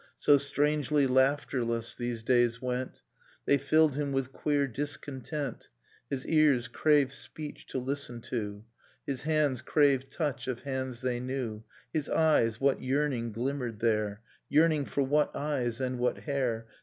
[0.17, 3.03] So strangely laughterless these days went.
[3.45, 5.67] They filled him with queer discontent.
[6.09, 8.65] His ears craved speech to listen to;
[9.05, 11.63] His hands craved touch of hands they knew.
[11.93, 14.21] His eyes,— what yearning glimmered there?
[14.49, 16.65] Yearning for what eyes, and what hair?